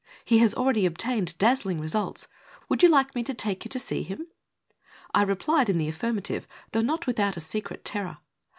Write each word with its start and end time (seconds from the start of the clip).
He 0.25 0.39
has 0.39 0.55
already 0.55 0.87
obtained 0.87 1.37
dazzling 1.37 1.79
results. 1.79 2.27
Would 2.69 2.81
you 2.81 2.89
like 2.89 3.13
me 3.13 3.21
to 3.21 3.35
take 3.35 3.63
you 3.63 3.69
to 3.69 3.77
see 3.77 4.01
him?" 4.01 4.25
I 5.13 5.21
replied 5.21 5.69
in 5.69 5.77
the 5.77 5.89
affirmative, 5.89 6.47
though 6.71 6.81
not 6.81 7.05
without 7.05 7.37
a 7.37 7.39
secret 7.39 7.85
terror. 7.85 8.17